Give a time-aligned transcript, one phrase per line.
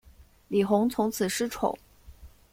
[0.47, 1.77] 李弘从此失宠。